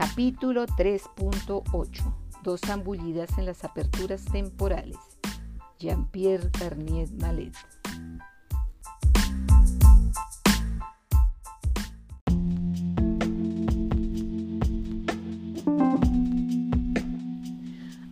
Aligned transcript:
Capítulo 0.00 0.64
3.8. 0.64 2.14
Dos 2.42 2.62
zambullidas 2.62 3.36
en 3.36 3.44
las 3.44 3.64
aperturas 3.64 4.24
temporales. 4.24 4.96
Jean-Pierre 5.78 6.48
Garnier 6.58 7.12
Malet. 7.20 7.54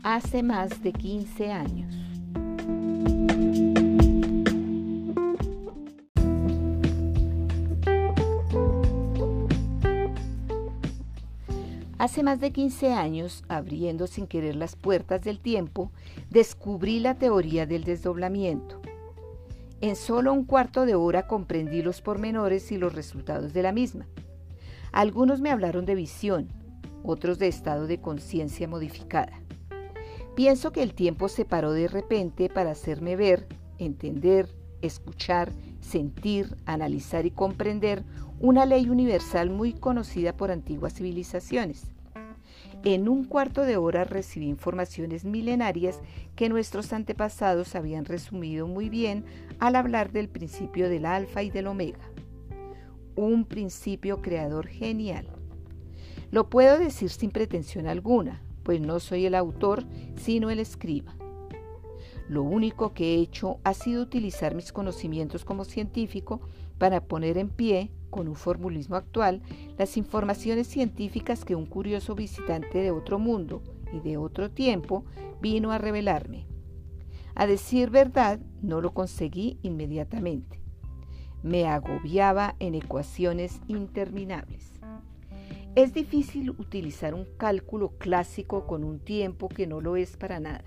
Hace 0.02 0.42
más 0.42 0.82
de 0.82 0.92
15 0.92 1.52
años. 1.52 2.07
Hace 11.98 12.22
más 12.22 12.38
de 12.38 12.52
15 12.52 12.92
años, 12.92 13.42
abriendo 13.48 14.06
sin 14.06 14.28
querer 14.28 14.54
las 14.54 14.76
puertas 14.76 15.20
del 15.22 15.40
tiempo, 15.40 15.90
descubrí 16.30 17.00
la 17.00 17.16
teoría 17.16 17.66
del 17.66 17.82
desdoblamiento. 17.82 18.80
En 19.80 19.96
solo 19.96 20.32
un 20.32 20.44
cuarto 20.44 20.86
de 20.86 20.94
hora 20.94 21.26
comprendí 21.26 21.82
los 21.82 22.00
pormenores 22.00 22.70
y 22.70 22.78
los 22.78 22.94
resultados 22.94 23.52
de 23.52 23.62
la 23.62 23.72
misma. 23.72 24.06
Algunos 24.92 25.40
me 25.40 25.50
hablaron 25.50 25.86
de 25.86 25.96
visión, 25.96 26.48
otros 27.02 27.40
de 27.40 27.48
estado 27.48 27.88
de 27.88 28.00
conciencia 28.00 28.68
modificada. 28.68 29.40
Pienso 30.36 30.70
que 30.70 30.84
el 30.84 30.94
tiempo 30.94 31.28
se 31.28 31.44
paró 31.44 31.72
de 31.72 31.88
repente 31.88 32.48
para 32.48 32.70
hacerme 32.70 33.16
ver, 33.16 33.48
entender, 33.78 34.48
escuchar, 34.82 35.50
sentir, 35.88 36.56
analizar 36.66 37.26
y 37.26 37.30
comprender 37.30 38.04
una 38.40 38.66
ley 38.66 38.88
universal 38.88 39.50
muy 39.50 39.72
conocida 39.72 40.36
por 40.36 40.50
antiguas 40.50 40.94
civilizaciones. 40.94 41.86
En 42.84 43.08
un 43.08 43.24
cuarto 43.24 43.62
de 43.62 43.76
hora 43.76 44.04
recibí 44.04 44.46
informaciones 44.46 45.24
milenarias 45.24 46.00
que 46.36 46.48
nuestros 46.48 46.92
antepasados 46.92 47.74
habían 47.74 48.04
resumido 48.04 48.68
muy 48.68 48.88
bien 48.88 49.24
al 49.58 49.74
hablar 49.74 50.12
del 50.12 50.28
principio 50.28 50.88
del 50.88 51.04
alfa 51.04 51.42
y 51.42 51.50
del 51.50 51.66
omega. 51.66 51.98
Un 53.16 53.44
principio 53.44 54.22
creador 54.22 54.68
genial. 54.68 55.26
Lo 56.30 56.48
puedo 56.48 56.78
decir 56.78 57.10
sin 57.10 57.30
pretensión 57.30 57.88
alguna, 57.88 58.42
pues 58.62 58.80
no 58.80 59.00
soy 59.00 59.26
el 59.26 59.34
autor, 59.34 59.84
sino 60.14 60.50
el 60.50 60.60
escriba. 60.60 61.17
Lo 62.28 62.42
único 62.42 62.92
que 62.92 63.14
he 63.14 63.20
hecho 63.20 63.58
ha 63.64 63.72
sido 63.72 64.02
utilizar 64.02 64.54
mis 64.54 64.72
conocimientos 64.72 65.44
como 65.44 65.64
científico 65.64 66.40
para 66.76 67.04
poner 67.04 67.38
en 67.38 67.48
pie, 67.48 67.90
con 68.10 68.28
un 68.28 68.36
formulismo 68.36 68.96
actual, 68.96 69.42
las 69.78 69.96
informaciones 69.96 70.66
científicas 70.66 71.44
que 71.44 71.54
un 71.54 71.66
curioso 71.66 72.14
visitante 72.14 72.78
de 72.78 72.90
otro 72.90 73.18
mundo 73.18 73.62
y 73.92 74.00
de 74.00 74.18
otro 74.18 74.50
tiempo 74.50 75.04
vino 75.40 75.72
a 75.72 75.78
revelarme. 75.78 76.46
A 77.34 77.46
decir 77.46 77.90
verdad, 77.90 78.40
no 78.62 78.80
lo 78.80 78.92
conseguí 78.92 79.58
inmediatamente. 79.62 80.60
Me 81.42 81.66
agobiaba 81.66 82.56
en 82.58 82.74
ecuaciones 82.74 83.60
interminables. 83.68 84.72
Es 85.76 85.94
difícil 85.94 86.50
utilizar 86.50 87.14
un 87.14 87.24
cálculo 87.36 87.90
clásico 87.98 88.66
con 88.66 88.82
un 88.82 88.98
tiempo 88.98 89.48
que 89.48 89.66
no 89.66 89.80
lo 89.80 89.96
es 89.96 90.16
para 90.16 90.40
nada. 90.40 90.64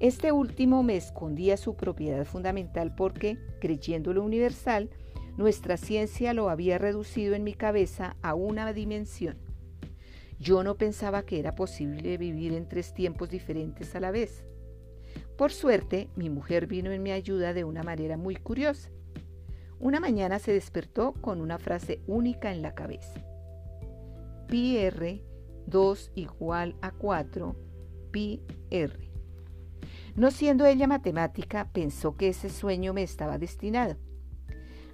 Este 0.00 0.32
último 0.32 0.82
me 0.82 0.96
escondía 0.96 1.58
su 1.58 1.76
propiedad 1.76 2.24
fundamental 2.24 2.94
porque, 2.94 3.36
creyéndolo 3.60 4.24
universal, 4.24 4.88
nuestra 5.36 5.76
ciencia 5.76 6.32
lo 6.32 6.48
había 6.48 6.78
reducido 6.78 7.34
en 7.34 7.44
mi 7.44 7.52
cabeza 7.52 8.16
a 8.22 8.34
una 8.34 8.72
dimensión. 8.72 9.36
Yo 10.38 10.64
no 10.64 10.76
pensaba 10.76 11.24
que 11.24 11.38
era 11.38 11.54
posible 11.54 12.16
vivir 12.16 12.54
en 12.54 12.66
tres 12.66 12.94
tiempos 12.94 13.28
diferentes 13.28 13.94
a 13.94 14.00
la 14.00 14.10
vez. 14.10 14.46
Por 15.36 15.52
suerte, 15.52 16.08
mi 16.16 16.30
mujer 16.30 16.66
vino 16.66 16.90
en 16.92 17.02
mi 17.02 17.12
ayuda 17.12 17.52
de 17.52 17.64
una 17.64 17.82
manera 17.82 18.16
muy 18.16 18.36
curiosa. 18.36 18.88
Una 19.78 20.00
mañana 20.00 20.38
se 20.38 20.54
despertó 20.54 21.12
con 21.12 21.42
una 21.42 21.58
frase 21.58 22.00
única 22.06 22.52
en 22.52 22.62
la 22.62 22.74
cabeza. 22.74 23.22
Pi 24.48 24.78
R 24.78 25.22
2 25.66 26.12
igual 26.14 26.74
a 26.80 26.90
4 26.90 27.54
pi 28.10 28.42
R. 28.70 29.09
No 30.16 30.30
siendo 30.30 30.66
ella 30.66 30.86
matemática, 30.86 31.68
pensó 31.72 32.16
que 32.16 32.28
ese 32.28 32.50
sueño 32.50 32.92
me 32.92 33.02
estaba 33.02 33.38
destinado. 33.38 33.96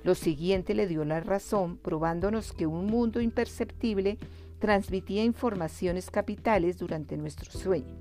Lo 0.04 0.14
siguiente 0.14 0.74
le 0.74 0.86
dio 0.86 1.04
la 1.04 1.20
razón, 1.20 1.78
probándonos 1.78 2.52
que 2.52 2.66
un 2.66 2.86
mundo 2.86 3.20
imperceptible 3.20 4.18
transmitía 4.58 5.24
informaciones 5.24 6.10
capitales 6.10 6.78
durante 6.78 7.16
nuestro 7.16 7.50
sueño. 7.50 7.96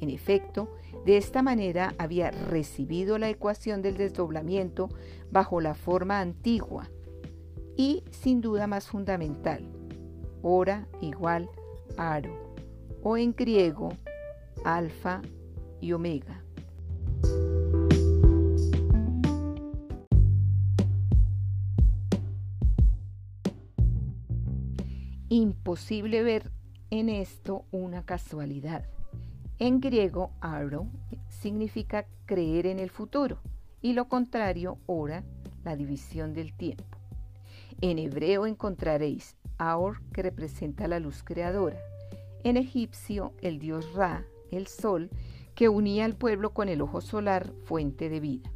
En 0.00 0.10
efecto, 0.10 0.68
de 1.04 1.16
esta 1.16 1.42
manera 1.42 1.94
había 1.98 2.30
recibido 2.30 3.18
la 3.18 3.30
ecuación 3.30 3.82
del 3.82 3.96
desdoblamiento 3.96 4.88
bajo 5.30 5.60
la 5.60 5.74
forma 5.74 6.20
antigua 6.20 6.88
y, 7.76 8.04
sin 8.10 8.40
duda 8.40 8.66
más 8.66 8.86
fundamental, 8.86 9.64
hora 10.42 10.88
igual 11.00 11.48
aro, 11.96 12.54
o 13.02 13.16
en 13.16 13.34
griego, 13.34 13.92
alfa 14.64 15.22
y 15.80 15.92
omega. 15.92 16.42
Imposible 25.28 26.22
ver 26.22 26.50
en 26.90 27.08
esto 27.10 27.66
una 27.70 28.04
casualidad. 28.04 28.84
En 29.58 29.80
griego, 29.80 30.30
aro 30.40 30.86
significa 31.28 32.06
creer 32.26 32.66
en 32.66 32.78
el 32.78 32.90
futuro 32.90 33.38
y 33.82 33.92
lo 33.92 34.08
contrario, 34.08 34.78
hora, 34.86 35.24
la 35.64 35.76
división 35.76 36.32
del 36.32 36.54
tiempo. 36.54 36.98
En 37.80 37.98
hebreo 37.98 38.46
encontraréis 38.46 39.36
aor, 39.58 40.00
que 40.12 40.22
representa 40.22 40.88
la 40.88 40.98
luz 40.98 41.22
creadora. 41.22 41.78
En 42.44 42.56
egipcio, 42.56 43.32
el 43.42 43.58
dios 43.58 43.92
Ra, 43.94 44.24
el 44.50 44.66
sol, 44.66 45.10
que 45.58 45.68
unía 45.68 46.04
al 46.04 46.14
pueblo 46.14 46.54
con 46.54 46.68
el 46.68 46.80
ojo 46.80 47.00
solar, 47.00 47.52
fuente 47.64 48.08
de 48.08 48.20
vida. 48.20 48.48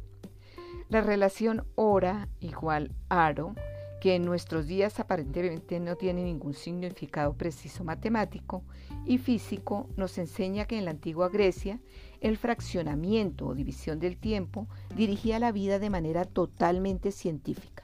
La 0.87 1.01
relación 1.01 1.65
hora 1.75 2.29
igual 2.39 2.95
aro, 3.09 3.55
que 3.99 4.15
en 4.15 4.23
nuestros 4.23 4.67
días 4.67 5.01
aparentemente 5.01 5.81
no 5.81 5.97
tiene 5.97 6.23
ningún 6.23 6.53
significado 6.53 7.33
preciso 7.33 7.83
matemático 7.83 8.63
y 9.05 9.17
físico, 9.17 9.89
nos 9.97 10.17
enseña 10.17 10.63
que 10.63 10.77
en 10.77 10.85
la 10.85 10.91
antigua 10.91 11.27
Grecia 11.27 11.81
el 12.21 12.37
fraccionamiento 12.37 13.47
o 13.47 13.53
división 13.53 13.99
del 13.99 14.15
tiempo 14.15 14.69
dirigía 14.95 15.39
la 15.39 15.51
vida 15.51 15.79
de 15.79 15.89
manera 15.89 16.23
totalmente 16.23 17.11
científica. 17.11 17.83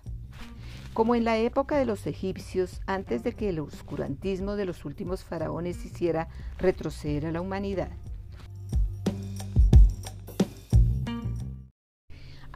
Como 0.93 1.13
en 1.13 1.25
la 1.25 1.37
época 1.37 1.77
de 1.77 1.85
los 1.85 2.07
egipcios, 2.07 2.79
antes 2.85 3.23
de 3.23 3.33
que 3.33 3.49
el 3.49 3.59
oscurantismo 3.59 4.55
de 4.55 4.63
los 4.63 4.85
últimos 4.85 5.25
faraones 5.25 5.83
hiciera 5.83 6.29
retroceder 6.57 7.25
a 7.25 7.33
la 7.33 7.41
humanidad, 7.41 7.91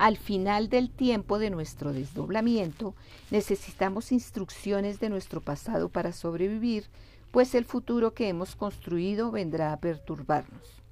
Al 0.03 0.17
final 0.17 0.67
del 0.67 0.89
tiempo 0.89 1.39
de 1.39 1.49
nuestro 1.49 1.93
desdoblamiento, 1.93 2.93
necesitamos 3.31 4.11
instrucciones 4.11 4.99
de 4.99 5.07
nuestro 5.07 5.39
pasado 5.39 5.87
para 5.87 6.11
sobrevivir, 6.11 6.87
pues 7.31 7.55
el 7.55 7.63
futuro 7.63 8.13
que 8.13 8.27
hemos 8.27 8.57
construido 8.57 9.31
vendrá 9.31 9.71
a 9.71 9.79
perturbarnos. 9.79 10.83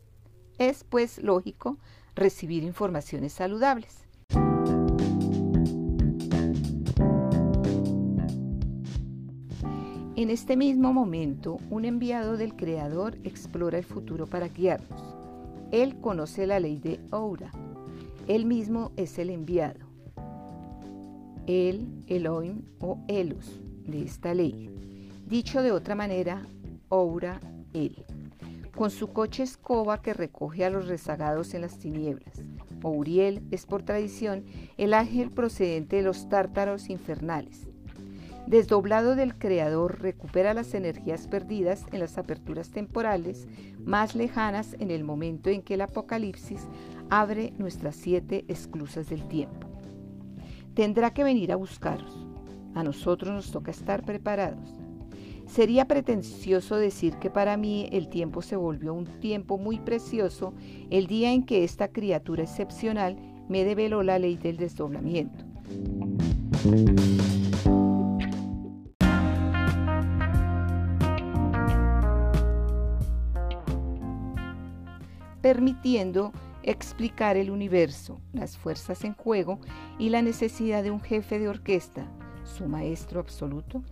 Es, 0.58 0.86
pues, 0.86 1.18
lógico 1.22 1.78
recibir 2.16 2.64
informaciones 2.64 3.34
saludables. 3.34 3.98
En 10.16 10.30
este 10.30 10.56
mismo 10.56 10.94
momento, 10.94 11.58
un 11.70 11.84
enviado 11.84 12.38
del 12.38 12.56
Creador 12.56 13.18
explora 13.26 13.78
el 13.78 13.84
futuro 13.84 14.26
para 14.26 14.48
guiarnos. 14.48 15.02
Él 15.74 16.00
conoce 16.00 16.48
la 16.48 16.62
ley 16.62 16.78
de 16.78 17.02
Oura, 17.12 17.52
él 18.36 18.46
mismo 18.46 18.94
es 18.96 19.20
el 19.20 19.30
enviado. 19.30 19.88
El, 21.48 22.06
Elohim 22.08 22.62
o 22.80 22.98
Elos 23.10 23.60
de 23.86 24.04
esta 24.04 24.34
ley. 24.34 24.70
Dicho 25.28 25.62
de 25.62 25.74
otra 25.74 25.96
manera, 25.96 26.46
Oura, 26.88 27.42
Él. 27.74 28.06
Con 28.74 28.90
su 28.90 29.12
coche 29.12 29.44
escoba 29.44 30.02
que 30.02 30.14
recoge 30.14 30.64
a 30.64 30.70
los 30.70 30.88
rezagados 30.88 31.54
en 31.54 31.62
las 31.62 31.78
tinieblas. 31.78 32.42
Uriel 32.82 33.44
es 33.52 33.66
por 33.66 33.84
tradición 33.84 34.46
el 34.78 34.94
ángel 34.94 35.30
procedente 35.30 35.98
de 35.98 36.04
los 36.04 36.30
tártaros 36.30 36.90
infernales. 36.90 37.68
Desdoblado 38.48 39.16
del 39.16 39.38
Creador, 39.38 40.02
recupera 40.02 40.54
las 40.54 40.74
energías 40.74 41.28
perdidas 41.28 41.86
en 41.92 42.00
las 42.00 42.18
aperturas 42.18 42.72
temporales 42.72 43.48
más 43.86 44.16
lejanas 44.16 44.76
en 44.80 44.92
el 44.92 45.04
momento 45.04 45.50
en 45.50 45.62
que 45.62 45.76
el 45.76 45.82
Apocalipsis 45.82 46.68
abre 47.10 47.54
nuestras 47.58 47.96
siete 47.96 48.44
esclusas 48.48 49.10
del 49.10 49.28
tiempo. 49.28 49.68
Tendrá 50.74 51.14
que 51.14 51.24
venir 51.24 51.52
a 51.52 51.56
buscaros. 51.56 52.28
A 52.74 52.84
nosotros 52.84 53.34
nos 53.34 53.52
toca 53.52 53.72
estar 53.72 54.04
preparados. 54.04 54.76
Sería 55.46 55.86
pretencioso 55.86 56.78
decir 56.78 57.16
que 57.18 57.30
para 57.30 57.58
mí 57.58 57.90
el 57.92 58.08
tiempo 58.08 58.42
se 58.42 58.56
volvió 58.56 58.94
un 58.94 59.06
tiempo 59.20 59.58
muy 59.58 59.80
precioso 59.80 60.54
el 60.90 61.08
día 61.08 61.34
en 61.34 61.44
que 61.44 61.66
esta 61.66 61.90
criatura 61.90 62.44
excepcional 62.44 63.18
me 63.50 63.66
develó 63.66 64.02
la 64.02 64.18
ley 64.18 64.38
del 64.38 64.56
desdoblamiento. 64.56 65.44
Permitiendo 75.42 76.32
explicar 76.64 77.38
el 77.38 77.50
universo, 77.50 78.22
las 78.34 78.58
fuerzas 78.58 79.04
en 79.04 79.14
juego 79.14 79.60
y 79.98 80.10
la 80.10 80.22
necesidad 80.22 80.84
de 80.84 80.92
un 80.92 81.02
jefe 81.02 81.40
de 81.40 81.50
orquesta, 81.50 82.12
su 82.44 82.68
maestro 82.68 83.20
absoluto? 83.20 83.84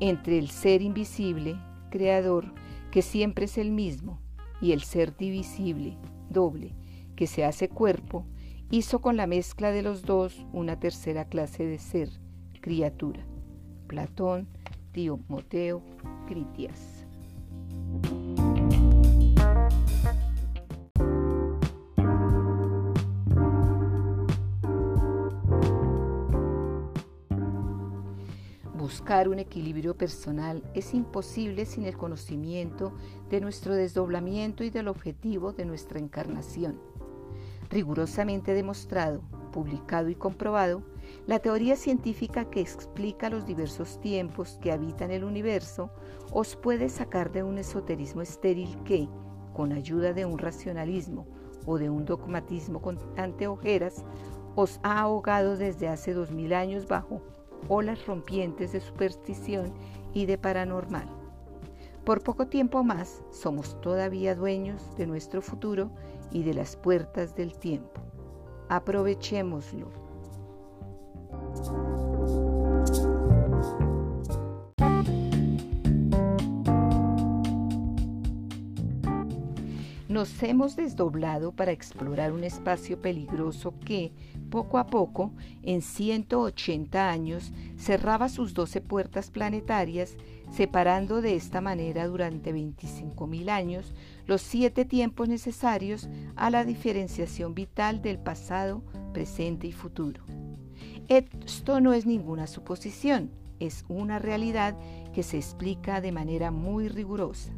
Entre 0.00 0.38
el 0.38 0.50
ser 0.50 0.82
invisible, 0.82 1.56
creador, 1.90 2.52
que 2.90 3.02
siempre 3.02 3.46
es 3.46 3.58
el 3.58 3.70
mismo, 3.70 4.20
y 4.60 4.72
el 4.72 4.82
ser 4.82 5.16
divisible, 5.16 5.96
doble, 6.30 6.74
que 7.16 7.26
se 7.26 7.44
hace 7.44 7.68
cuerpo, 7.68 8.26
hizo 8.70 9.00
con 9.00 9.16
la 9.16 9.26
mezcla 9.26 9.70
de 9.70 9.82
los 9.82 10.02
dos 10.02 10.46
una 10.52 10.78
tercera 10.78 11.26
clase 11.26 11.66
de 11.66 11.78
ser, 11.78 12.08
criatura. 12.60 13.24
Platón, 13.86 14.48
Timoteo, 14.92 15.82
Critias. 16.26 16.93
Buscar 29.14 29.28
un 29.28 29.38
equilibrio 29.38 29.96
personal 29.96 30.60
es 30.74 30.92
imposible 30.92 31.66
sin 31.66 31.84
el 31.84 31.96
conocimiento 31.96 32.92
de 33.30 33.40
nuestro 33.40 33.76
desdoblamiento 33.76 34.64
y 34.64 34.70
del 34.70 34.88
objetivo 34.88 35.52
de 35.52 35.64
nuestra 35.64 36.00
encarnación. 36.00 36.80
Rigurosamente 37.70 38.54
demostrado, 38.54 39.22
publicado 39.52 40.08
y 40.08 40.16
comprobado, 40.16 40.82
la 41.28 41.38
teoría 41.38 41.76
científica 41.76 42.50
que 42.50 42.60
explica 42.60 43.30
los 43.30 43.46
diversos 43.46 44.00
tiempos 44.00 44.58
que 44.60 44.72
habitan 44.72 45.12
el 45.12 45.22
universo 45.22 45.92
os 46.32 46.56
puede 46.56 46.88
sacar 46.88 47.30
de 47.30 47.44
un 47.44 47.58
esoterismo 47.58 48.20
estéril 48.20 48.82
que, 48.82 49.08
con 49.52 49.70
ayuda 49.70 50.12
de 50.12 50.24
un 50.24 50.38
racionalismo 50.38 51.28
o 51.66 51.78
de 51.78 51.88
un 51.88 52.04
dogmatismo 52.04 52.82
con 52.82 52.98
anteojeras, 53.16 54.04
os 54.56 54.80
ha 54.82 54.98
ahogado 54.98 55.56
desde 55.56 55.86
hace 55.86 56.14
dos 56.14 56.32
mil 56.32 56.52
años 56.52 56.88
bajo 56.88 57.22
olas 57.68 58.06
rompientes 58.06 58.72
de 58.72 58.80
superstición 58.80 59.72
y 60.12 60.26
de 60.26 60.38
paranormal. 60.38 61.08
Por 62.04 62.22
poco 62.22 62.46
tiempo 62.46 62.84
más 62.84 63.22
somos 63.30 63.80
todavía 63.80 64.34
dueños 64.34 64.94
de 64.96 65.06
nuestro 65.06 65.40
futuro 65.40 65.90
y 66.30 66.42
de 66.42 66.54
las 66.54 66.76
puertas 66.76 67.34
del 67.34 67.56
tiempo. 67.58 68.02
Aprovechémoslo. 68.68 70.04
Nos 80.14 80.42
hemos 80.44 80.76
desdoblado 80.76 81.50
para 81.50 81.72
explorar 81.72 82.30
un 82.32 82.44
espacio 82.44 83.02
peligroso 83.02 83.74
que, 83.84 84.12
poco 84.54 84.78
a 84.78 84.86
poco, 84.86 85.32
en 85.64 85.82
180 85.82 87.10
años, 87.10 87.50
cerraba 87.76 88.28
sus 88.28 88.54
12 88.54 88.80
puertas 88.82 89.32
planetarias, 89.32 90.16
separando 90.52 91.20
de 91.20 91.34
esta 91.34 91.60
manera 91.60 92.06
durante 92.06 92.54
25.000 92.54 93.50
años 93.50 93.92
los 94.28 94.42
siete 94.42 94.84
tiempos 94.84 95.28
necesarios 95.28 96.08
a 96.36 96.50
la 96.50 96.64
diferenciación 96.64 97.52
vital 97.52 98.00
del 98.00 98.20
pasado, 98.20 98.84
presente 99.12 99.66
y 99.66 99.72
futuro. 99.72 100.22
Esto 101.08 101.80
no 101.80 101.92
es 101.92 102.06
ninguna 102.06 102.46
suposición, 102.46 103.32
es 103.58 103.84
una 103.88 104.20
realidad 104.20 104.78
que 105.12 105.24
se 105.24 105.36
explica 105.36 106.00
de 106.00 106.12
manera 106.12 106.52
muy 106.52 106.86
rigurosa. 106.86 107.50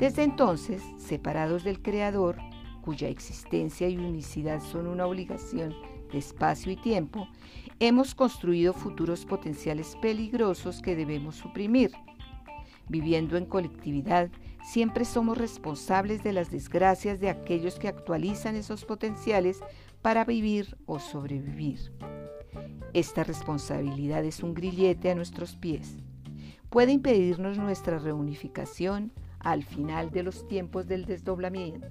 Desde 0.00 0.24
entonces, 0.24 0.82
separados 0.98 1.62
del 1.62 1.80
Creador, 1.80 2.38
cuya 2.82 3.08
existencia 3.08 3.88
y 3.88 3.96
unicidad 3.96 4.60
son 4.60 4.88
una 4.88 5.06
obligación 5.06 5.72
espacio 6.18 6.72
y 6.72 6.76
tiempo, 6.76 7.28
hemos 7.80 8.14
construido 8.14 8.72
futuros 8.72 9.24
potenciales 9.24 9.96
peligrosos 10.00 10.80
que 10.82 10.96
debemos 10.96 11.36
suprimir. 11.36 11.92
Viviendo 12.88 13.36
en 13.36 13.46
colectividad, 13.46 14.30
siempre 14.64 15.04
somos 15.04 15.38
responsables 15.38 16.22
de 16.22 16.32
las 16.32 16.50
desgracias 16.50 17.20
de 17.20 17.30
aquellos 17.30 17.78
que 17.78 17.88
actualizan 17.88 18.56
esos 18.56 18.84
potenciales 18.84 19.60
para 20.02 20.24
vivir 20.24 20.76
o 20.86 20.98
sobrevivir. 20.98 21.92
Esta 22.92 23.24
responsabilidad 23.24 24.24
es 24.24 24.42
un 24.42 24.54
grillete 24.54 25.10
a 25.10 25.14
nuestros 25.14 25.56
pies. 25.56 25.96
Puede 26.68 26.92
impedirnos 26.92 27.58
nuestra 27.58 27.98
reunificación, 27.98 29.12
al 29.40 29.64
final 29.64 30.10
de 30.10 30.22
los 30.22 30.46
tiempos 30.46 30.86
del 30.86 31.04
desdoblamiento. 31.04 31.88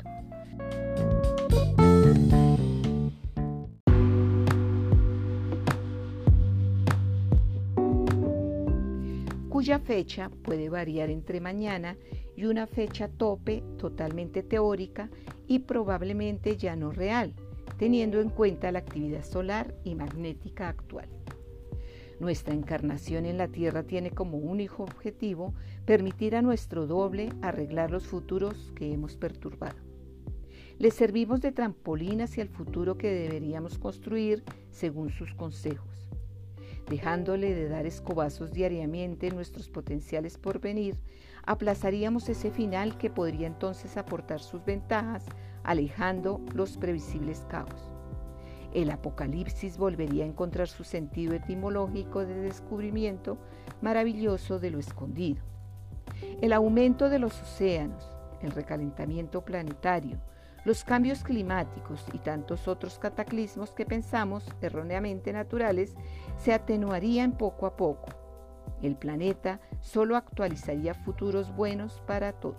Cuya 9.62 9.78
fecha 9.78 10.32
puede 10.42 10.70
variar 10.70 11.12
entre 11.12 11.40
mañana 11.40 11.96
y 12.36 12.46
una 12.46 12.66
fecha 12.66 13.10
tope 13.10 13.64
totalmente 13.78 14.42
teórica 14.42 15.12
y 15.46 15.60
probablemente 15.60 16.58
ya 16.58 16.76
no 16.76 16.92
real, 16.92 17.36
teniendo 17.78 18.20
en 18.22 18.30
cuenta 18.30 18.72
la 18.72 18.80
actividad 18.80 19.24
solar 19.24 19.76
y 19.84 19.94
magnética 19.94 20.68
actual. 20.68 21.08
Nuestra 22.20 22.56
encarnación 22.56 23.28
en 23.28 23.38
la 23.38 23.50
Tierra 23.50 23.84
tiene 23.84 24.10
como 24.10 24.40
único 24.40 24.82
objetivo 24.82 25.54
permitir 25.86 26.36
a 26.36 26.42
nuestro 26.42 26.88
doble 26.88 27.30
arreglar 27.44 27.92
los 27.92 28.08
futuros 28.08 28.74
que 28.76 28.92
hemos 28.92 29.16
perturbado. 29.16 29.78
Le 30.80 30.90
servimos 30.90 31.40
de 31.40 31.52
trampolín 31.52 32.22
hacia 32.22 32.42
el 32.42 32.50
futuro 32.50 32.98
que 32.98 33.12
deberíamos 33.12 33.78
construir 33.78 34.44
según 34.72 35.12
sus 35.12 35.36
consejos. 35.36 35.91
Dejándole 36.92 37.56
de 37.56 37.68
dar 37.70 37.88
escobazos 37.88 38.52
diariamente 38.52 39.28
en 39.28 39.36
nuestros 39.36 39.68
potenciales 39.68 40.38
por 40.38 40.60
venir, 40.60 41.00
aplazaríamos 41.44 42.30
ese 42.30 42.52
final 42.52 43.00
que 43.00 43.10
podría 43.10 43.48
entonces 43.48 43.98
aportar 43.98 44.42
sus 44.42 44.64
ventajas, 44.64 45.26
alejando 45.64 46.40
los 46.54 46.78
previsibles 46.78 47.46
caos 47.50 47.92
el 48.74 48.90
Apocalipsis 48.90 49.78
volvería 49.78 50.24
a 50.24 50.28
encontrar 50.28 50.68
su 50.68 50.84
sentido 50.84 51.34
etimológico 51.34 52.26
de 52.26 52.36
descubrimiento 52.36 53.38
maravilloso 53.82 54.60
de 54.60 54.72
lo 54.72 54.80
escondido. 54.80 55.42
El 56.42 56.54
aumento 56.54 57.10
de 57.10 57.20
los 57.20 57.40
océanos, 57.42 58.04
el 58.42 58.52
recalentamiento 58.52 59.42
planetario, 59.42 60.20
los 60.64 60.84
cambios 60.84 61.24
climáticos 61.24 62.06
y 62.14 62.20
tantos 62.20 62.68
otros 62.68 63.00
cataclismos 63.00 63.72
que 63.72 63.86
pensamos 63.86 64.46
erróneamente 64.62 65.34
naturales 65.34 65.96
se 66.38 66.54
atenuarían 66.54 67.38
poco 67.38 67.66
a 67.66 67.76
poco. 67.76 68.10
El 68.82 68.96
planeta 68.96 69.60
solo 69.80 70.16
actualizaría 70.16 70.94
futuros 70.94 71.56
buenos 71.56 72.02
para 72.06 72.34
todos. 72.34 72.58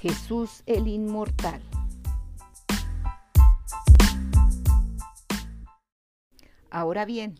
Jesús 0.00 0.62
el 0.64 0.88
Inmortal. 0.88 1.60
Ahora 6.70 7.04
bien, 7.04 7.34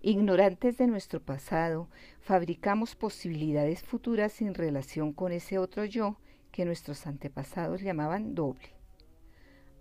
ignorantes 0.00 0.78
de 0.78 0.86
nuestro 0.86 1.20
pasado, 1.20 1.88
fabricamos 2.20 2.94
posibilidades 2.94 3.82
futuras 3.82 4.32
sin 4.32 4.54
relación 4.54 5.12
con 5.12 5.32
ese 5.32 5.58
otro 5.58 5.84
yo 5.84 6.16
que 6.52 6.64
nuestros 6.64 7.06
antepasados 7.06 7.82
llamaban 7.82 8.36
doble. 8.36 8.70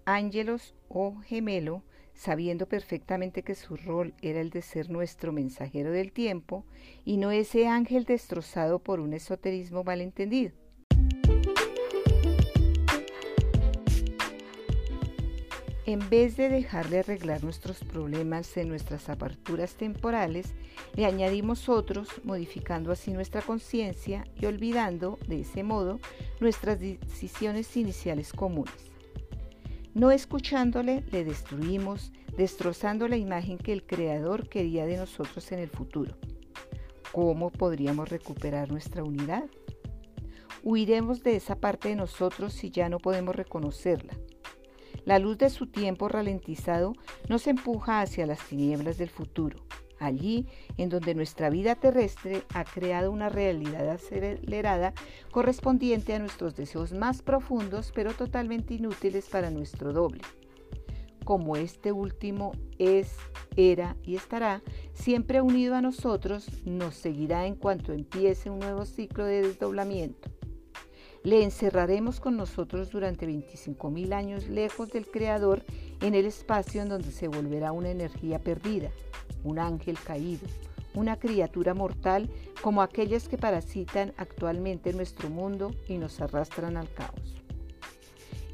Ángelos 0.05 0.73
o 0.89 1.19
gemelo, 1.21 1.83
sabiendo 2.15 2.67
perfectamente 2.67 3.43
que 3.43 3.53
su 3.53 3.77
rol 3.77 4.15
era 4.21 4.41
el 4.41 4.49
de 4.49 4.63
ser 4.63 4.89
nuestro 4.89 5.31
mensajero 5.31 5.91
del 5.91 6.11
tiempo 6.11 6.65
y 7.03 7.17
no 7.17 7.29
ese 7.29 7.67
ángel 7.67 8.05
destrozado 8.05 8.79
por 8.79 8.99
un 8.99 9.13
esoterismo 9.13 9.83
malentendido. 9.83 10.64
En 15.87 16.09
vez 16.09 16.35
de 16.35 16.49
dejarle 16.49 16.99
arreglar 16.99 17.43
nuestros 17.43 17.83
problemas 17.83 18.57
en 18.57 18.69
nuestras 18.69 19.07
aperturas 19.07 19.75
temporales, 19.75 20.55
le 20.95 21.05
añadimos 21.05 21.69
otros, 21.69 22.09
modificando 22.23 22.91
así 22.91 23.11
nuestra 23.11 23.43
conciencia 23.43 24.25
y 24.35 24.47
olvidando, 24.47 25.19
de 25.27 25.41
ese 25.41 25.61
modo, 25.61 25.99
nuestras 26.39 26.79
decisiones 26.79 27.77
iniciales 27.77 28.33
comunes. 28.33 28.73
No 29.93 30.09
escuchándole, 30.09 31.03
le 31.11 31.23
destruimos, 31.23 32.11
destrozando 32.35 33.07
la 33.07 33.17
imagen 33.17 33.59
que 33.59 33.71
el 33.71 33.85
Creador 33.85 34.49
quería 34.49 34.87
de 34.87 34.97
nosotros 34.97 35.51
en 35.51 35.59
el 35.59 35.69
futuro. 35.69 36.15
¿Cómo 37.11 37.51
podríamos 37.51 38.09
recuperar 38.09 38.71
nuestra 38.71 39.03
unidad? 39.03 39.45
Huiremos 40.63 41.21
de 41.21 41.35
esa 41.35 41.59
parte 41.59 41.89
de 41.89 41.95
nosotros 41.95 42.53
si 42.53 42.71
ya 42.71 42.89
no 42.89 42.97
podemos 42.97 43.35
reconocerla. 43.35 44.17
La 45.05 45.19
luz 45.19 45.37
de 45.37 45.51
su 45.51 45.67
tiempo 45.67 46.09
ralentizado 46.09 46.93
nos 47.29 47.45
empuja 47.45 48.01
hacia 48.01 48.25
las 48.25 48.39
tinieblas 48.39 48.97
del 48.97 49.09
futuro, 49.09 49.59
allí 49.99 50.47
en 50.77 50.89
donde 50.89 51.13
nuestra 51.13 51.51
vida 51.51 51.75
terrestre 51.75 52.41
ha 52.55 52.63
creado 52.63 53.11
una 53.11 53.29
realidad 53.29 53.87
acelerada 53.87 54.93
correspondiente 55.29 56.15
a 56.15 56.19
nuestros 56.19 56.55
deseos 56.55 56.91
más 56.91 57.21
profundos 57.21 57.91
pero 57.93 58.13
totalmente 58.13 58.73
inútiles 58.73 59.27
para 59.29 59.51
nuestro 59.51 59.93
doble. 59.93 60.21
Como 61.23 61.55
este 61.55 61.91
último 61.91 62.53
es, 62.79 63.15
era 63.55 63.95
y 64.03 64.15
estará 64.15 64.63
siempre 64.93 65.39
unido 65.39 65.75
a 65.75 65.81
nosotros, 65.81 66.47
nos 66.65 66.95
seguirá 66.95 67.45
en 67.45 67.55
cuanto 67.55 67.93
empiece 67.93 68.49
un 68.49 68.57
nuevo 68.57 68.85
ciclo 68.85 69.25
de 69.25 69.43
desdoblamiento. 69.43 70.29
Le 71.25 71.43
encerraremos 71.43 72.19
con 72.19 72.37
nosotros 72.37 72.91
durante 72.91 73.27
25.000 73.27 74.13
años 74.13 74.47
lejos 74.47 74.91
del 74.91 75.07
Creador 75.07 75.63
en 76.01 76.13
el 76.13 76.27
espacio 76.27 76.83
en 76.83 76.89
donde 76.89 77.11
se 77.11 77.27
volverá 77.27 77.71
una 77.71 77.89
energía 77.89 78.37
perdida, 78.37 78.91
un 79.43 79.57
ángel 79.57 79.97
caído, 79.97 80.47
una 80.93 81.17
criatura 81.17 81.73
mortal 81.73 82.29
como 82.61 82.83
aquellas 82.83 83.27
que 83.27 83.39
parasitan 83.39 84.13
actualmente 84.17 84.93
nuestro 84.93 85.31
mundo 85.31 85.71
y 85.87 85.97
nos 85.97 86.21
arrastran 86.21 86.77
al 86.77 86.93
caos. 86.93 87.41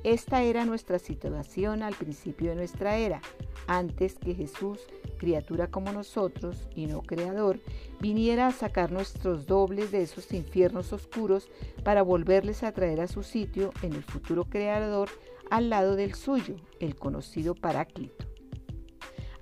Esta 0.05 0.41
era 0.41 0.63
nuestra 0.63 0.97
situación 0.97 1.83
al 1.83 1.95
principio 1.95 2.51
de 2.51 2.55
nuestra 2.55 2.95
era, 2.95 3.21
antes 3.67 4.15
que 4.15 4.33
Jesús, 4.33 4.79
criatura 5.17 5.67
como 5.67 5.91
nosotros 5.91 6.69
y 6.73 6.85
no 6.85 7.01
creador, 7.01 7.59
viniera 8.01 8.47
a 8.47 8.51
sacar 8.51 8.91
nuestros 8.91 9.45
dobles 9.45 9.91
de 9.91 10.01
esos 10.01 10.33
infiernos 10.33 10.91
oscuros 10.91 11.49
para 11.83 12.01
volverles 12.01 12.63
a 12.63 12.71
traer 12.71 12.99
a 12.99 13.07
su 13.07 13.21
sitio 13.21 13.71
en 13.83 13.93
el 13.93 14.03
futuro 14.03 14.45
creador 14.45 15.09
al 15.51 15.69
lado 15.69 15.95
del 15.95 16.15
suyo, 16.15 16.55
el 16.79 16.95
conocido 16.95 17.53
Paráclito. 17.53 18.25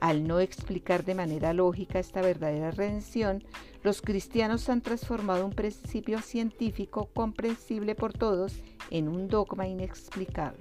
Al 0.01 0.27
no 0.27 0.39
explicar 0.39 1.03
de 1.03 1.15
manera 1.15 1.53
lógica 1.53 1.99
esta 1.99 2.21
verdadera 2.21 2.71
redención, 2.71 3.43
los 3.83 4.01
cristianos 4.01 4.69
han 4.69 4.81
transformado 4.81 5.45
un 5.45 5.53
principio 5.53 6.21
científico 6.21 7.09
comprensible 7.13 7.95
por 7.95 8.13
todos 8.13 8.61
en 8.91 9.07
un 9.07 9.27
dogma 9.27 9.67
inexplicable. 9.67 10.59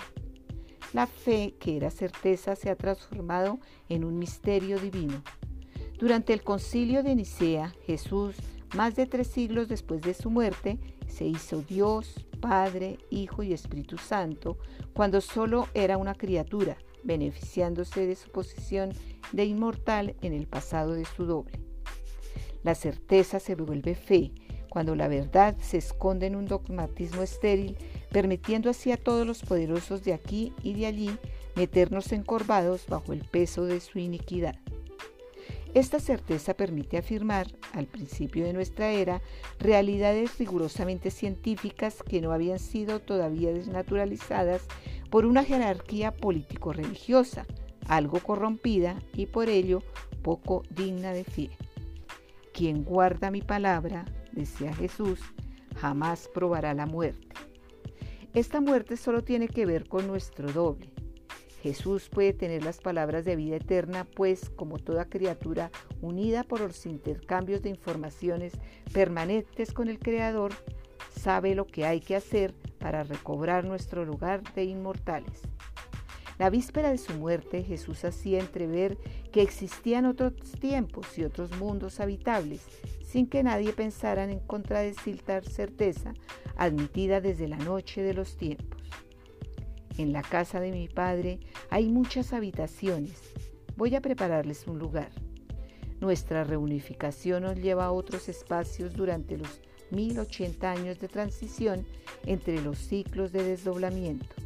La 0.92 1.06
fe, 1.06 1.54
que 1.60 1.76
era 1.76 1.90
certeza, 1.90 2.56
se 2.56 2.70
ha 2.70 2.76
transformado 2.76 3.58
en 3.88 4.04
un 4.04 4.18
misterio 4.18 4.78
divino. 4.78 5.22
Durante 5.98 6.32
el 6.32 6.44
concilio 6.44 7.02
de 7.02 7.16
Nicea, 7.16 7.74
Jesús, 7.84 8.36
más 8.76 8.94
de 8.94 9.06
tres 9.06 9.26
siglos 9.26 9.66
después 9.66 10.00
de 10.00 10.14
su 10.14 10.30
muerte, 10.30 10.78
se 11.08 11.24
hizo 11.24 11.62
Dios, 11.62 12.24
Padre, 12.40 12.98
Hijo 13.10 13.42
y 13.42 13.52
Espíritu 13.52 13.98
Santo, 13.98 14.58
cuando 14.92 15.20
solo 15.20 15.66
era 15.74 15.96
una 15.96 16.14
criatura, 16.14 16.76
beneficiándose 17.02 18.06
de 18.06 18.14
su 18.14 18.30
posición 18.30 18.92
de 19.32 19.44
inmortal 19.44 20.14
en 20.22 20.34
el 20.34 20.46
pasado 20.46 20.92
de 20.92 21.04
su 21.04 21.24
doble. 21.24 21.58
La 22.62 22.76
certeza 22.76 23.40
se 23.40 23.56
vuelve 23.56 23.96
fe 23.96 24.30
cuando 24.68 24.94
la 24.94 25.08
verdad 25.08 25.56
se 25.60 25.78
esconde 25.78 26.26
en 26.26 26.36
un 26.36 26.46
dogmatismo 26.46 27.22
estéril, 27.22 27.76
permitiendo 28.12 28.70
así 28.70 28.92
a 28.92 28.96
todos 28.96 29.26
los 29.26 29.42
poderosos 29.42 30.04
de 30.04 30.12
aquí 30.12 30.52
y 30.62 30.74
de 30.74 30.86
allí 30.86 31.10
meternos 31.56 32.12
encorvados 32.12 32.86
bajo 32.86 33.12
el 33.12 33.24
peso 33.24 33.64
de 33.64 33.80
su 33.80 33.98
iniquidad. 33.98 34.56
Esta 35.74 36.00
certeza 36.00 36.54
permite 36.54 36.96
afirmar, 36.96 37.46
al 37.72 37.86
principio 37.86 38.44
de 38.44 38.52
nuestra 38.52 38.90
era, 38.90 39.20
realidades 39.58 40.38
rigurosamente 40.38 41.10
científicas 41.10 42.02
que 42.02 42.20
no 42.20 42.32
habían 42.32 42.58
sido 42.58 43.00
todavía 43.00 43.52
desnaturalizadas 43.52 44.62
por 45.10 45.26
una 45.26 45.44
jerarquía 45.44 46.12
político-religiosa, 46.12 47.46
algo 47.86 48.20
corrompida 48.20 48.98
y 49.14 49.26
por 49.26 49.48
ello 49.48 49.82
poco 50.22 50.62
digna 50.70 51.12
de 51.12 51.24
fe. 51.24 51.50
Quien 52.52 52.82
guarda 52.82 53.30
mi 53.30 53.42
palabra, 53.42 54.04
decía 54.32 54.74
Jesús, 54.74 55.20
jamás 55.76 56.28
probará 56.32 56.74
la 56.74 56.86
muerte. 56.86 57.28
Esta 58.34 58.60
muerte 58.60 58.96
solo 58.96 59.22
tiene 59.22 59.48
que 59.48 59.64
ver 59.64 59.88
con 59.88 60.06
nuestro 60.06 60.52
doble. 60.52 60.97
Jesús 61.62 62.08
puede 62.08 62.32
tener 62.32 62.62
las 62.62 62.78
palabras 62.78 63.24
de 63.24 63.36
vida 63.36 63.56
eterna, 63.56 64.04
pues 64.04 64.48
como 64.50 64.78
toda 64.78 65.08
criatura 65.08 65.70
unida 66.00 66.44
por 66.44 66.60
los 66.60 66.86
intercambios 66.86 67.62
de 67.62 67.70
informaciones 67.70 68.52
permanentes 68.92 69.72
con 69.72 69.88
el 69.88 69.98
Creador, 69.98 70.52
sabe 71.10 71.54
lo 71.54 71.66
que 71.66 71.84
hay 71.84 72.00
que 72.00 72.16
hacer 72.16 72.54
para 72.78 73.02
recobrar 73.02 73.64
nuestro 73.64 74.04
lugar 74.04 74.42
de 74.54 74.64
inmortales. 74.64 75.42
La 76.38 76.50
víspera 76.50 76.90
de 76.90 76.98
su 76.98 77.14
muerte, 77.14 77.64
Jesús 77.64 78.04
hacía 78.04 78.38
entrever 78.38 78.96
que 79.32 79.42
existían 79.42 80.06
otros 80.06 80.34
tiempos 80.60 81.18
y 81.18 81.24
otros 81.24 81.50
mundos 81.58 81.98
habitables, 81.98 82.64
sin 83.04 83.26
que 83.26 83.42
nadie 83.42 83.72
pensara 83.72 84.30
en 84.30 84.38
contradecir 84.38 85.22
tal 85.22 85.44
certeza 85.44 86.14
admitida 86.56 87.20
desde 87.20 87.48
la 87.48 87.56
noche 87.56 88.02
de 88.02 88.14
los 88.14 88.36
tiempos. 88.36 88.77
En 89.98 90.12
la 90.12 90.22
casa 90.22 90.60
de 90.60 90.70
mi 90.70 90.86
Padre 90.86 91.40
hay 91.70 91.88
muchas 91.88 92.32
habitaciones. 92.32 93.20
Voy 93.76 93.96
a 93.96 94.00
prepararles 94.00 94.68
un 94.68 94.78
lugar. 94.78 95.10
Nuestra 96.00 96.44
reunificación 96.44 97.42
nos 97.42 97.56
lleva 97.56 97.86
a 97.86 97.90
otros 97.90 98.28
espacios 98.28 98.94
durante 98.94 99.36
los 99.36 99.60
1080 99.90 100.70
años 100.70 101.00
de 101.00 101.08
transición 101.08 101.84
entre 102.26 102.62
los 102.62 102.78
ciclos 102.78 103.32
de 103.32 103.42
desdoblamiento. 103.42 104.36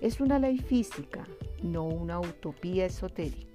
Es 0.00 0.20
una 0.20 0.40
ley 0.40 0.58
física, 0.58 1.24
no 1.62 1.84
una 1.84 2.18
utopía 2.18 2.86
esotérica. 2.86 3.49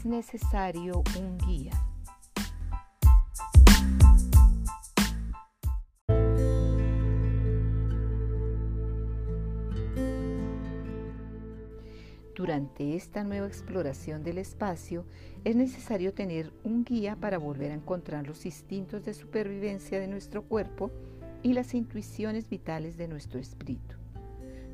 Es 0.00 0.06
necesario 0.06 1.02
un 1.18 1.36
guía. 1.36 1.72
Durante 12.34 12.96
esta 12.96 13.24
nueva 13.24 13.46
exploración 13.46 14.22
del 14.22 14.38
espacio 14.38 15.04
es 15.44 15.54
necesario 15.54 16.14
tener 16.14 16.50
un 16.64 16.82
guía 16.82 17.16
para 17.16 17.36
volver 17.36 17.70
a 17.70 17.74
encontrar 17.74 18.26
los 18.26 18.46
instintos 18.46 19.04
de 19.04 19.12
supervivencia 19.12 20.00
de 20.00 20.08
nuestro 20.08 20.44
cuerpo 20.44 20.90
y 21.42 21.52
las 21.52 21.74
intuiciones 21.74 22.48
vitales 22.48 22.96
de 22.96 23.06
nuestro 23.06 23.38
espíritu. 23.38 23.96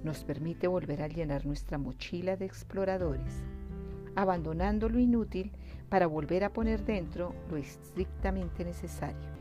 Nos 0.04 0.23
permite 0.23 0.68
volver 0.68 1.02
a 1.02 1.09
llenar 1.09 1.47
nuestra 1.47 1.78
mochila 1.78 2.37
de 2.37 2.45
exploradores, 2.45 3.42
abandonando 4.16 4.88
lo 4.88 4.99
inútil 4.99 5.52
para 5.88 6.06
volver 6.06 6.42
a 6.42 6.52
poner 6.52 6.85
dentro 6.85 7.35
lo 7.49 7.56
estrictamente 7.56 8.64
necesario. 8.64 9.37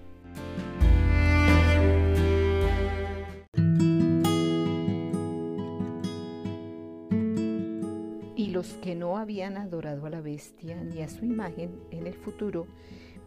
los 8.56 8.76
que 8.76 8.96
no 8.96 9.18
habían 9.18 9.58
adorado 9.58 10.06
a 10.06 10.10
la 10.10 10.22
bestia 10.22 10.82
ni 10.82 11.02
a 11.02 11.10
su 11.10 11.26
imagen 11.26 11.78
en 11.92 12.08
el 12.08 12.14
futuro, 12.14 12.68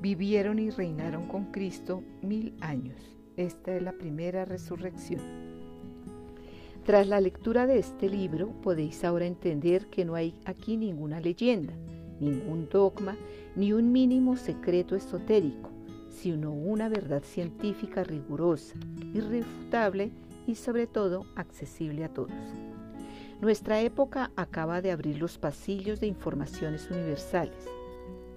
vivieron 0.01 0.59
y 0.59 0.71
reinaron 0.71 1.29
con 1.29 1.53
Cristo 1.53 2.03
mil 2.23 2.57
años. 2.63 2.97
Esta 3.37 3.77
es 3.77 3.83
la 3.83 3.93
primera 3.93 4.47
resurrección. 4.47 5.48
Tras 6.89 7.07
la 7.07 7.21
lectura 7.21 7.67
de 7.67 7.79
este 7.79 8.09
libro 8.09 8.49
podéis 8.63 9.05
ahora 9.05 9.27
entender 9.27 9.89
que 9.89 10.07
no 10.07 10.15
hay 10.15 10.35
aquí 10.47 10.79
ninguna 10.79 11.21
leyenda, 11.21 11.75
ningún 12.19 12.67
dogma, 12.71 13.15
ni 13.57 13.75
un 13.75 13.93
mínimo 13.93 14.39
secreto 14.39 14.97
esotérico, 14.97 15.69
sino 16.09 16.51
una 16.51 16.89
verdad 16.89 17.23
científica 17.23 18.05
rigurosa, 18.05 18.79
irrefutable 19.13 20.13
y 20.47 20.55
sobre 20.55 20.87
todo 20.87 21.27
accesible 21.37 22.05
a 22.05 22.09
todos. 22.09 22.33
Nuestra 23.43 23.83
época 23.83 24.31
acaba 24.35 24.81
de 24.81 24.91
abrir 24.91 25.19
los 25.19 25.37
pasillos 25.37 26.01
de 26.01 26.07
informaciones 26.07 26.91
universales. 26.91 27.69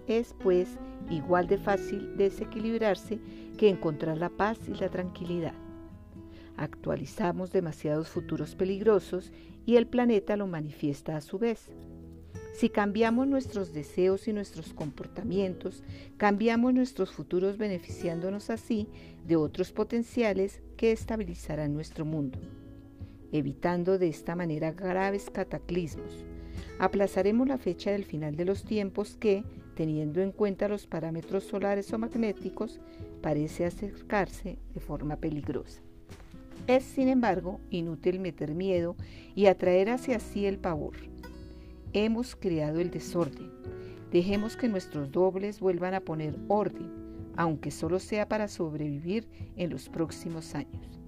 Es, 0.07 0.35
pues, 0.43 0.67
igual 1.09 1.47
de 1.47 1.57
fácil 1.57 2.17
desequilibrarse 2.17 3.17
que 3.57 3.69
encontrar 3.69 4.17
la 4.17 4.29
paz 4.29 4.59
y 4.67 4.73
la 4.73 4.89
tranquilidad. 4.89 5.53
Actualizamos 6.57 7.51
demasiados 7.51 8.09
futuros 8.09 8.55
peligrosos 8.55 9.31
y 9.65 9.77
el 9.77 9.87
planeta 9.87 10.35
lo 10.37 10.47
manifiesta 10.47 11.15
a 11.15 11.21
su 11.21 11.39
vez. 11.39 11.71
Si 12.53 12.69
cambiamos 12.69 13.27
nuestros 13.27 13.73
deseos 13.73 14.27
y 14.27 14.33
nuestros 14.33 14.73
comportamientos, 14.73 15.83
cambiamos 16.17 16.73
nuestros 16.73 17.11
futuros 17.11 17.57
beneficiándonos 17.57 18.49
así 18.49 18.87
de 19.25 19.35
otros 19.35 19.71
potenciales 19.71 20.61
que 20.77 20.91
estabilizarán 20.91 21.73
nuestro 21.73 22.05
mundo, 22.05 22.39
evitando 23.31 23.97
de 23.97 24.09
esta 24.09 24.35
manera 24.35 24.73
graves 24.73 25.29
cataclismos. 25.29 26.25
Aplazaremos 26.77 27.47
la 27.47 27.57
fecha 27.57 27.91
del 27.91 28.05
final 28.05 28.35
de 28.35 28.45
los 28.45 28.63
tiempos 28.63 29.15
que, 29.15 29.43
teniendo 29.75 30.21
en 30.21 30.31
cuenta 30.31 30.67
los 30.67 30.85
parámetros 30.85 31.45
solares 31.45 31.91
o 31.93 31.97
magnéticos, 31.97 32.79
parece 33.21 33.65
acercarse 33.65 34.59
de 34.73 34.79
forma 34.79 35.15
peligrosa. 35.15 35.81
Es, 36.71 36.85
sin 36.85 37.09
embargo, 37.09 37.59
inútil 37.69 38.21
meter 38.21 38.53
miedo 38.53 38.95
y 39.35 39.47
atraer 39.47 39.89
hacia 39.89 40.21
sí 40.21 40.45
el 40.45 40.57
pavor. 40.57 40.93
Hemos 41.91 42.33
creado 42.37 42.79
el 42.79 42.91
desorden. 42.91 43.51
Dejemos 44.09 44.55
que 44.55 44.69
nuestros 44.69 45.11
dobles 45.11 45.59
vuelvan 45.59 45.95
a 45.95 45.99
poner 45.99 46.33
orden, 46.47 46.89
aunque 47.35 47.71
solo 47.71 47.99
sea 47.99 48.29
para 48.29 48.47
sobrevivir 48.47 49.27
en 49.57 49.69
los 49.69 49.89
próximos 49.89 50.55
años. 50.55 51.01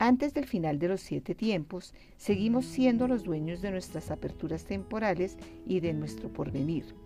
Antes 0.00 0.34
del 0.34 0.46
final 0.46 0.80
de 0.80 0.88
los 0.88 1.00
siete 1.02 1.36
tiempos, 1.36 1.94
seguimos 2.16 2.64
siendo 2.64 3.06
los 3.06 3.22
dueños 3.22 3.62
de 3.62 3.70
nuestras 3.70 4.10
aperturas 4.10 4.64
temporales 4.64 5.38
y 5.64 5.78
de 5.78 5.92
nuestro 5.92 6.32
porvenir 6.32 6.96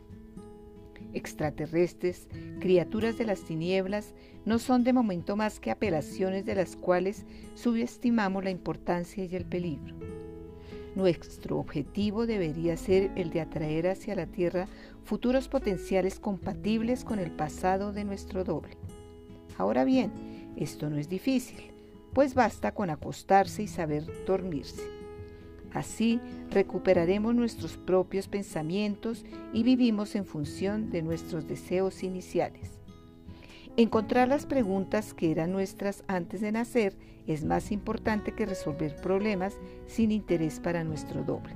extraterrestres, 1.14 2.28
criaturas 2.60 3.18
de 3.18 3.26
las 3.26 3.42
tinieblas, 3.42 4.14
no 4.44 4.58
son 4.58 4.84
de 4.84 4.92
momento 4.92 5.36
más 5.36 5.60
que 5.60 5.70
apelaciones 5.70 6.44
de 6.44 6.54
las 6.54 6.76
cuales 6.76 7.26
subestimamos 7.54 8.44
la 8.44 8.50
importancia 8.50 9.24
y 9.24 9.34
el 9.34 9.44
peligro. 9.44 9.96
Nuestro 10.94 11.58
objetivo 11.58 12.26
debería 12.26 12.76
ser 12.76 13.12
el 13.14 13.30
de 13.30 13.40
atraer 13.40 13.88
hacia 13.88 14.14
la 14.14 14.26
Tierra 14.26 14.66
futuros 15.04 15.48
potenciales 15.48 16.18
compatibles 16.18 17.04
con 17.04 17.18
el 17.18 17.30
pasado 17.30 17.92
de 17.92 18.04
nuestro 18.04 18.42
doble. 18.42 18.76
Ahora 19.56 19.84
bien, 19.84 20.10
esto 20.56 20.90
no 20.90 20.96
es 20.96 21.08
difícil, 21.08 21.72
pues 22.12 22.34
basta 22.34 22.74
con 22.74 22.90
acostarse 22.90 23.62
y 23.62 23.68
saber 23.68 24.04
dormirse. 24.26 24.97
Así 25.78 26.20
recuperaremos 26.50 27.36
nuestros 27.36 27.76
propios 27.76 28.26
pensamientos 28.26 29.24
y 29.52 29.62
vivimos 29.62 30.16
en 30.16 30.24
función 30.24 30.90
de 30.90 31.02
nuestros 31.02 31.46
deseos 31.46 32.02
iniciales. 32.02 32.80
Encontrar 33.76 34.26
las 34.26 34.44
preguntas 34.44 35.14
que 35.14 35.30
eran 35.30 35.52
nuestras 35.52 36.02
antes 36.08 36.40
de 36.40 36.50
nacer 36.50 36.96
es 37.28 37.44
más 37.44 37.70
importante 37.70 38.32
que 38.32 38.44
resolver 38.44 38.96
problemas 38.96 39.54
sin 39.86 40.10
interés 40.10 40.58
para 40.58 40.82
nuestro 40.82 41.22
doble. 41.22 41.54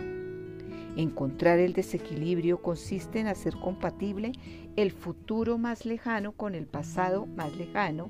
Encontrar 0.94 1.58
el 1.58 1.72
desequilibrio 1.72 2.62
consiste 2.62 3.18
en 3.18 3.26
hacer 3.26 3.54
compatible 3.56 4.30
el 4.76 4.92
futuro 4.92 5.58
más 5.58 5.84
lejano 5.84 6.30
con 6.30 6.54
el 6.54 6.66
pasado 6.66 7.26
más 7.26 7.56
lejano 7.56 8.08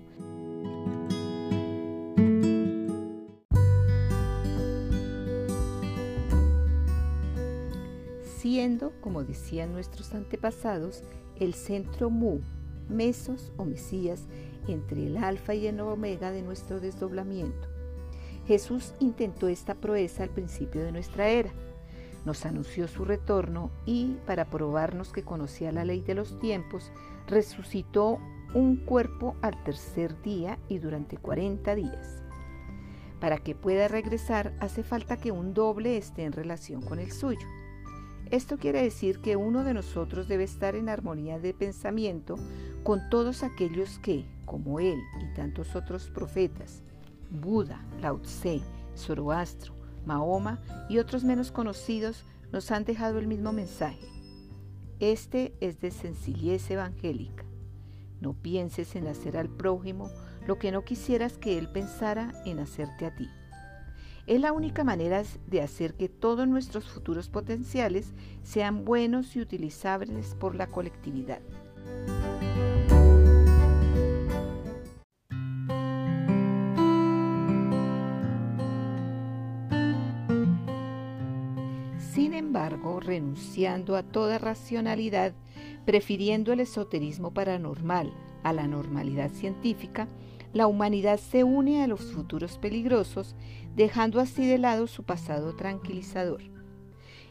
como 9.00 9.24
decían 9.24 9.72
nuestros 9.72 10.14
antepasados, 10.14 11.02
el 11.40 11.52
centro 11.52 12.10
mu, 12.10 12.38
mesos 12.88 13.52
o 13.56 13.64
mesías, 13.64 14.28
entre 14.68 15.06
el 15.06 15.16
alfa 15.16 15.54
y 15.54 15.66
el 15.66 15.80
omega 15.80 16.30
de 16.30 16.42
nuestro 16.42 16.78
desdoblamiento. 16.78 17.68
Jesús 18.46 18.94
intentó 19.00 19.48
esta 19.48 19.74
proeza 19.74 20.22
al 20.22 20.28
principio 20.28 20.84
de 20.84 20.92
nuestra 20.92 21.28
era. 21.28 21.50
Nos 22.24 22.46
anunció 22.46 22.86
su 22.86 23.04
retorno 23.04 23.72
y, 23.84 24.16
para 24.26 24.44
probarnos 24.44 25.12
que 25.12 25.24
conocía 25.24 25.72
la 25.72 25.84
ley 25.84 26.00
de 26.00 26.14
los 26.14 26.38
tiempos, 26.38 26.92
resucitó 27.26 28.20
un 28.54 28.76
cuerpo 28.76 29.34
al 29.42 29.60
tercer 29.64 30.22
día 30.22 30.60
y 30.68 30.78
durante 30.78 31.16
40 31.16 31.74
días. 31.74 32.22
Para 33.18 33.38
que 33.38 33.56
pueda 33.56 33.88
regresar 33.88 34.54
hace 34.60 34.84
falta 34.84 35.16
que 35.16 35.32
un 35.32 35.52
doble 35.52 35.96
esté 35.96 36.22
en 36.22 36.32
relación 36.32 36.80
con 36.80 37.00
el 37.00 37.10
suyo. 37.10 37.48
Esto 38.32 38.56
quiere 38.56 38.82
decir 38.82 39.20
que 39.20 39.36
uno 39.36 39.62
de 39.62 39.74
nosotros 39.74 40.26
debe 40.26 40.44
estar 40.44 40.74
en 40.74 40.88
armonía 40.88 41.38
de 41.38 41.52
pensamiento 41.52 42.36
con 42.82 43.10
todos 43.10 43.42
aquellos 43.42 43.98
que, 43.98 44.24
como 44.46 44.80
él 44.80 44.98
y 45.20 45.34
tantos 45.34 45.76
otros 45.76 46.08
profetas, 46.08 46.82
Buda, 47.28 47.84
Lao 48.00 48.22
Tse, 48.22 48.62
Zoroastro, 48.96 49.74
Mahoma 50.06 50.62
y 50.88 50.96
otros 50.96 51.24
menos 51.24 51.52
conocidos, 51.52 52.24
nos 52.52 52.70
han 52.70 52.84
dejado 52.84 53.18
el 53.18 53.26
mismo 53.26 53.52
mensaje. 53.52 54.08
Este 54.98 55.52
es 55.60 55.78
de 55.80 55.90
sencillez 55.90 56.70
evangélica. 56.70 57.44
No 58.22 58.32
pienses 58.32 58.96
en 58.96 59.08
hacer 59.08 59.36
al 59.36 59.50
prójimo 59.50 60.10
lo 60.46 60.58
que 60.58 60.72
no 60.72 60.86
quisieras 60.86 61.36
que 61.36 61.58
él 61.58 61.68
pensara 61.68 62.32
en 62.46 62.60
hacerte 62.60 63.04
a 63.04 63.14
ti. 63.14 63.28
Es 64.26 64.40
la 64.40 64.52
única 64.52 64.84
manera 64.84 65.24
de 65.48 65.60
hacer 65.62 65.94
que 65.94 66.08
todos 66.08 66.46
nuestros 66.46 66.84
futuros 66.88 67.28
potenciales 67.28 68.12
sean 68.44 68.84
buenos 68.84 69.34
y 69.34 69.40
utilizables 69.40 70.36
por 70.36 70.54
la 70.54 70.68
colectividad. 70.68 71.40
Sin 81.98 82.34
embargo, 82.34 83.00
renunciando 83.00 83.96
a 83.96 84.04
toda 84.04 84.38
racionalidad, 84.38 85.32
prefiriendo 85.84 86.52
el 86.52 86.60
esoterismo 86.60 87.34
paranormal 87.34 88.12
a 88.44 88.52
la 88.52 88.68
normalidad 88.68 89.32
científica, 89.32 90.06
la 90.52 90.66
humanidad 90.66 91.18
se 91.18 91.44
une 91.44 91.82
a 91.82 91.86
los 91.86 92.12
futuros 92.12 92.58
peligrosos, 92.58 93.34
dejando 93.74 94.20
así 94.20 94.46
de 94.46 94.58
lado 94.58 94.86
su 94.86 95.04
pasado 95.04 95.54
tranquilizador. 95.56 96.42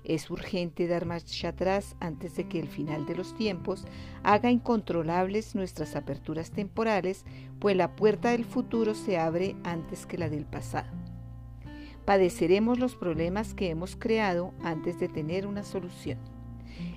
Es 0.03 0.31
urgente 0.31 0.87
dar 0.87 1.05
marcha 1.05 1.49
atrás 1.49 1.95
antes 1.99 2.35
de 2.35 2.47
que 2.47 2.59
el 2.59 2.67
final 2.67 3.05
de 3.05 3.15
los 3.15 3.35
tiempos 3.35 3.85
haga 4.23 4.49
incontrolables 4.49 5.53
nuestras 5.53 5.95
aperturas 5.95 6.49
temporales, 6.49 7.23
pues 7.59 7.75
la 7.75 7.95
puerta 7.95 8.31
del 8.31 8.43
futuro 8.43 8.95
se 8.95 9.19
abre 9.19 9.55
antes 9.63 10.07
que 10.07 10.17
la 10.17 10.27
del 10.27 10.45
pasado. 10.45 10.89
Padeceremos 12.05 12.79
los 12.79 12.95
problemas 12.95 13.53
que 13.53 13.69
hemos 13.69 13.95
creado 13.95 14.53
antes 14.63 14.99
de 14.99 15.07
tener 15.07 15.45
una 15.45 15.63
solución. 15.63 16.17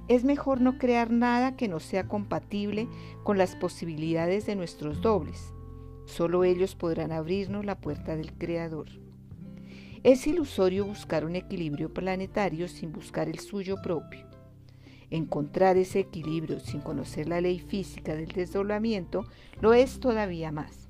Es 0.09 0.25
mejor 0.25 0.63
no 0.63 0.79
crear 0.79 1.11
nada 1.11 1.57
que 1.57 1.69
no 1.69 1.81
sea 1.81 2.09
compatible 2.09 2.89
con 3.23 3.37
las 3.37 3.55
posibilidades 3.55 4.47
de 4.47 4.57
nuestros 4.57 5.03
dobles 5.03 5.54
Solo 6.07 6.45
ellos 6.45 6.75
podrán 6.75 7.13
abrirnos 7.13 7.65
la 7.65 7.81
puerta 7.81 8.17
del 8.17 8.33
Creador. 8.33 8.87
Es 10.03 10.27
ilusorio 10.27 10.85
buscar 10.85 11.25
un 11.25 11.35
equilibrio 11.35 11.93
planetario 11.93 12.69
sin 12.69 12.93
buscar 12.93 13.29
el 13.29 13.39
suyo 13.39 13.77
propio. 13.83 14.27
Encontrar 15.11 15.77
ese 15.77 16.01
equilibrio 16.01 16.61
sin 16.61 16.81
conocer 16.81 17.29
la 17.29 17.41
ley 17.41 17.59
física 17.59 18.15
del 18.15 18.29
desdoblamiento 18.29 19.25
lo 19.61 19.73
es 19.73 20.01
todavía 20.01 20.53
más. 20.53 20.89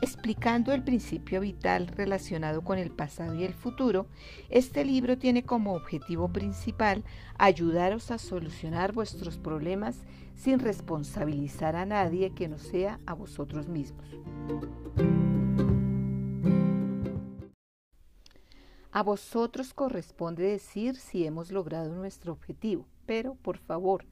Explicando 0.00 0.72
el 0.72 0.84
principio 0.84 1.40
vital 1.40 1.88
relacionado 1.88 2.62
con 2.62 2.78
el 2.78 2.92
pasado 2.92 3.34
y 3.34 3.42
el 3.42 3.52
futuro, 3.52 4.06
este 4.48 4.84
libro 4.84 5.18
tiene 5.18 5.42
como 5.42 5.74
objetivo 5.74 6.28
principal 6.32 7.02
ayudaros 7.36 8.12
a 8.12 8.18
solucionar 8.18 8.92
vuestros 8.92 9.38
problemas 9.38 9.96
sin 10.36 10.60
responsabilizar 10.60 11.74
a 11.74 11.84
nadie 11.84 12.30
que 12.30 12.46
no 12.46 12.58
sea 12.58 13.00
a 13.06 13.14
vosotros 13.14 13.66
mismos. 13.66 14.06
A 18.92 19.02
vosotros 19.02 19.74
corresponde 19.74 20.44
decir 20.44 20.94
si 20.94 21.26
hemos 21.26 21.50
logrado 21.50 21.92
nuestro 21.94 22.32
objetivo, 22.32 22.86
pero 23.04 23.34
por 23.34 23.58
favor, 23.58 24.04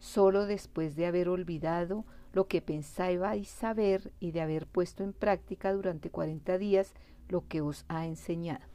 solo 0.00 0.46
después 0.46 0.96
de 0.96 1.06
haber 1.06 1.28
olvidado 1.28 2.04
lo 2.32 2.46
que 2.46 2.60
pensabais 2.60 3.48
saber 3.48 4.12
y 4.20 4.32
de 4.32 4.40
haber 4.40 4.66
puesto 4.66 5.02
en 5.02 5.12
práctica 5.12 5.72
durante 5.72 6.10
40 6.10 6.58
días 6.58 6.92
lo 7.28 7.46
que 7.46 7.60
os 7.60 7.84
ha 7.88 8.06
enseñado. 8.06 8.67